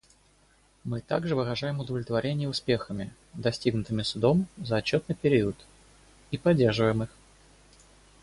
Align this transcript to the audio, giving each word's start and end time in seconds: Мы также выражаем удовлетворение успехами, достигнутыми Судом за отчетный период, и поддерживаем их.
Мы 0.83 0.99
также 1.01 1.35
выражаем 1.35 1.79
удовлетворение 1.79 2.49
успехами, 2.49 3.13
достигнутыми 3.35 4.01
Судом 4.01 4.47
за 4.57 4.77
отчетный 4.77 5.13
период, 5.15 5.55
и 6.31 6.39
поддерживаем 6.39 7.03
их. 7.03 7.09